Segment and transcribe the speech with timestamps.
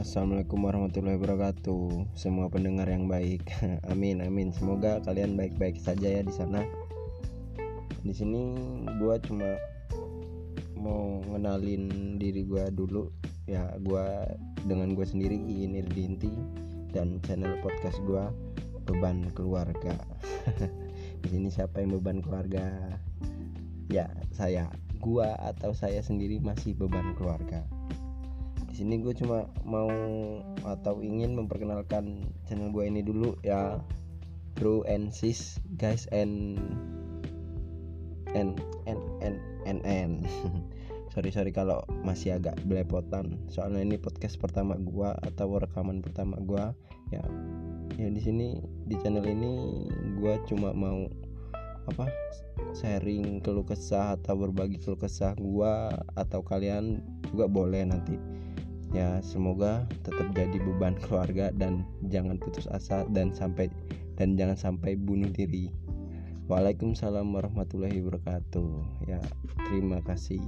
[0.00, 2.16] Assalamualaikum warahmatullahi wabarakatuh.
[2.16, 3.44] Semua pendengar yang baik.
[3.92, 4.48] amin amin.
[4.48, 6.64] Semoga kalian baik-baik saja ya di sana.
[8.00, 8.56] Di sini
[8.96, 9.60] gua cuma
[10.80, 13.12] mau ngenalin diri gua dulu
[13.44, 14.24] ya gua
[14.64, 16.32] dengan gua sendiri Iin Irdinti
[16.96, 18.32] dan channel podcast gua
[18.88, 20.00] beban keluarga.
[21.20, 22.96] di sini siapa yang beban keluarga?
[23.92, 24.72] Ya, saya.
[24.96, 27.68] Gua atau saya sendiri masih beban keluarga
[28.80, 29.92] sini gue cuma mau
[30.64, 33.76] atau ingin memperkenalkan channel gue ini dulu ya.
[34.56, 36.56] Bro and sis guys and
[38.32, 38.56] and
[38.88, 39.36] and and
[39.68, 40.24] and and.
[41.12, 43.34] Sorry sorry kalau masih agak belepotan.
[43.50, 46.64] Soalnya ini podcast pertama gue atau rekaman pertama gue
[47.10, 47.22] ya
[47.98, 49.84] ya di sini di channel ini
[50.22, 51.10] gue cuma mau
[51.90, 52.06] apa
[52.78, 55.74] sharing keluh kesah atau berbagi keluh kesah gue
[56.14, 57.02] atau kalian
[57.34, 58.14] juga boleh nanti
[58.90, 63.70] ya semoga tetap jadi beban keluarga dan jangan putus asa dan sampai
[64.18, 65.70] dan jangan sampai bunuh diri.
[66.50, 69.06] Waalaikumsalam warahmatullahi wabarakatuh.
[69.06, 69.22] Ya
[69.70, 70.42] terima kasih